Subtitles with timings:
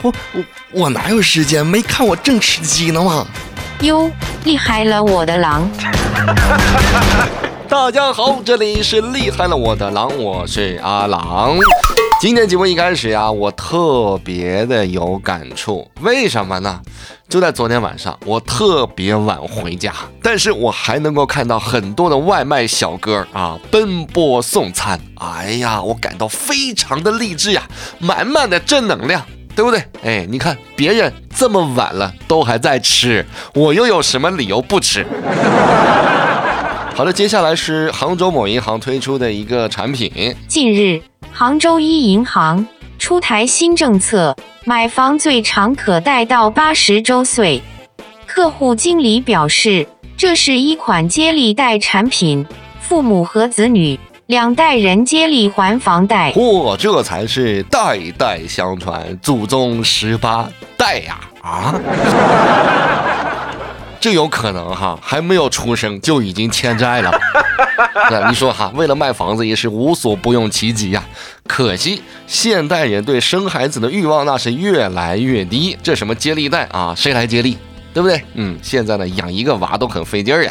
[0.00, 1.64] 我我我哪有时间？
[1.64, 3.26] 没看我正吃鸡呢吗？
[3.82, 4.10] 哟，
[4.44, 5.68] 厉害了我的狼！
[7.68, 11.58] 大家好，这里是厉害了我的狼，我是阿狼。
[12.20, 16.80] 今天节目一开始呀，我特别的有感触，为什么呢？
[17.28, 27.62] 就在昨天晚上，我特别晚回家，但是我还能够看到很多的外卖小哥啊奔波送餐，哎呀，我感到非常的励志呀，
[27.98, 29.22] 满满的正能量。
[29.54, 29.82] 对不对？
[30.02, 35.06] 哎，你看别人这么晚了都还在吃，我又有什么理由不吃？
[36.94, 41.00] 好的，接下来是杭州某银行推出的一个产品，近日，
[41.32, 42.66] 杭州一银行
[42.98, 47.62] 出台新政策，买房最长可贷到八十周岁。
[48.26, 52.46] 客户经理表示，这是一款接力贷产品，
[52.80, 53.98] 父母和子女
[54.32, 56.32] 两代人接力还房贷。
[56.32, 61.20] 嚯，这才是代代相传，祖宗十八代呀！
[61.42, 61.74] 啊，
[64.00, 67.12] 这有可能哈，还没有出生就已经欠债了。
[68.10, 71.04] 那你说哈，为了卖房子也是无所不用其极呀。
[71.46, 75.76] 可惜现代人对生孩子的欲望那是越来越低。
[75.82, 77.58] 这什么接力贷啊，谁来接力？
[77.92, 78.22] 对不对？
[78.32, 80.50] 嗯，现在呢养一个娃都很费劲儿呀。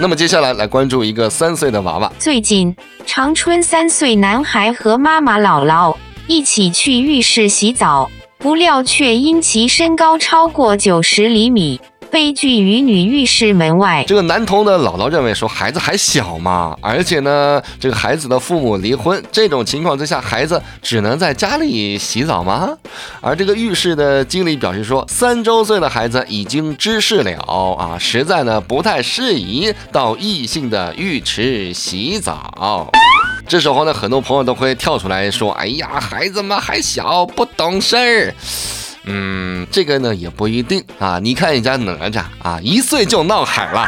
[0.00, 2.74] 那么接下来来关注一个三岁的娃娃，最近，
[3.06, 11.80] 长春三岁男孩和妈妈姥姥一起去浴室洗澡，不料却因其身高超过九十厘米，
[12.14, 14.04] 悲剧于女浴室门外。
[14.06, 22.68] 这个男童的姥姥认为说孩子还小嘛，而且呢，这个孩子的父母离婚，这种情况之下，孩子只能在家里洗澡吗？
[23.20, 27.36] 而这个浴室的经理表示说，三周岁的孩子已经知识了
[27.76, 32.92] 啊，实在呢不太适宜到异性的浴池洗澡。
[33.48, 38.32] 这时候呢，很多朋友都会跳出来说：“哎呀，孩子们还小，不懂事儿。”
[39.04, 41.18] 嗯，这个呢也不一定啊。
[41.22, 43.86] 你看人家哪吒啊，一岁就闹海了；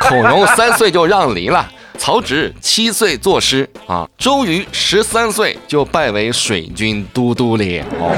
[0.00, 1.64] 孔融三岁就让梨了；
[1.96, 7.64] 曹植七岁作诗啊；周瑜十三岁就拜为水军都督了。
[7.98, 8.14] 哦，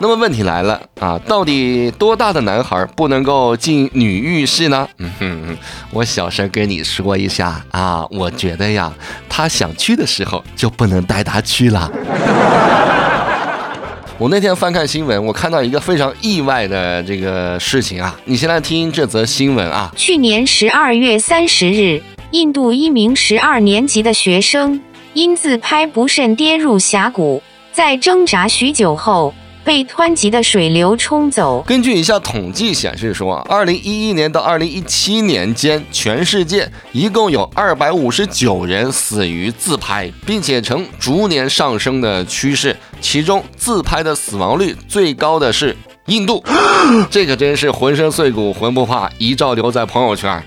[0.00, 4.86] 那么问题来了啊，到底多大的男孩不能够进女浴室呢？
[4.98, 5.56] 嗯哼，
[5.90, 8.92] 我小声跟你说一下啊，我觉得呀，
[9.28, 11.90] 他想去的时候就不能带他去了。
[14.20, 18.18] 我那天翻看新闻，我看到一个非常意外的这个事情啊！
[18.24, 19.92] 你先来听这则新闻啊。
[19.94, 22.02] 去年十二月三十日，
[22.32, 24.80] 印度一名十二年级的学生
[25.12, 27.40] 因自拍不慎跌入峡谷，
[27.70, 29.32] 在挣扎许久后
[29.68, 31.62] 被湍急的水流冲走。
[31.66, 42.74] 根据一项统计显示说，二零一一年到二零一七年间，全世界一共有二百五十九人死于自拍，并且呈逐年上升的趋势。
[43.02, 46.42] 其中自拍的死亡率最高的是印度，
[47.10, 50.42] 这可真是浑身碎骨浑不怕，一照留在朋友圈。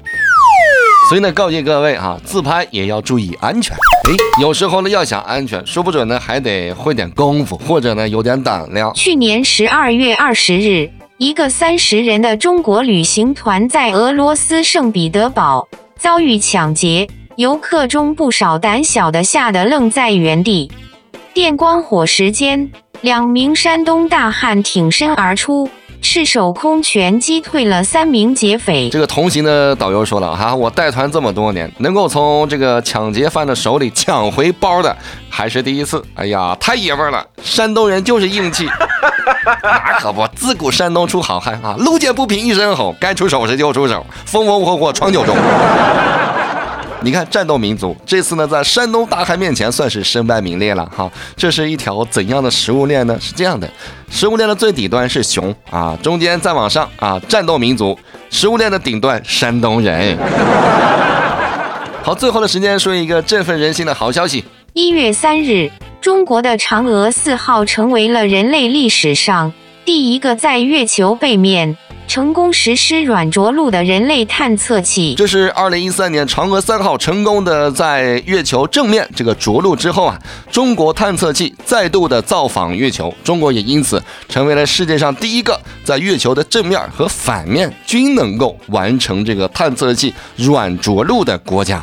[1.12, 3.76] 所以呢，告诫各位啊，自拍也要注意安全。
[4.10, 8.94] 哎，有时候呢，要想安全，说不准呢还得会点功夫，或者呢有点胆量。
[8.94, 15.68] 去年十二月二十日，一个三十人的中国旅行团在俄罗斯圣彼得堡
[15.98, 20.72] 遭遇抢劫，游客中不少胆小的吓得愣在原地。
[21.34, 25.70] 电光火石间，两名山东大汉挺身而出，
[26.02, 28.90] 赤手空拳击退了三名劫匪。
[28.90, 34.96] 这个同行的导游说了哈，我带团这么多年，能够从这个抢劫犯的手里抢回包的
[35.30, 36.04] 还是第一次。
[36.16, 37.26] 哎呀，太爷们儿了！
[37.44, 38.68] 山东人就是硬气，
[39.64, 41.76] 那可不，自古山东出好汉啊！
[41.78, 45.34] 路见不平一声吼，该出手时就出手，风风火火闯九州。
[47.04, 51.12] 你看，战斗民族这次呢，在山东大汉面前算是身败名裂了哈。
[51.36, 53.18] 这是一条怎样的食物链呢？
[53.20, 53.68] 是这样的，
[54.12, 57.98] 食物链的最底端是熊啊，中间再往上啊，战斗民族；
[58.30, 60.16] 食物链的顶端，山东人。
[62.04, 64.46] 好，最后的时间说一个振奋人心的好消息。
[64.74, 69.52] 一月三日，中国的嫦娥四号成为了人类历史上
[69.84, 71.76] 第一个在月球背面
[72.12, 75.16] 成功实施软着陆的人类探测器。
[75.16, 80.20] 这是二零一三年嫦娥三号成功的在月球正面这个着陆之后啊，
[80.52, 91.82] 中国探测器再度的造访月球，中国也因此成为了世界上第一个在月球的正面和反面均能够完成这个探测器软着陆的国家。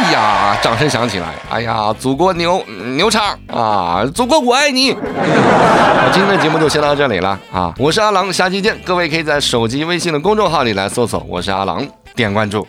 [0.00, 1.34] 哎呀，掌声响起来！
[1.50, 2.64] 哎呀，祖国牛
[2.94, 4.06] 牛叉啊！
[4.14, 4.92] 祖国我爱你！
[4.92, 7.74] 我，今天的节目就先到这里了啊！
[7.76, 8.78] 我是阿郎，下期见。
[8.84, 11.84] 各位可以在手机微信的公众号里来搜索“我是阿郎”，
[12.14, 12.64] 点关注。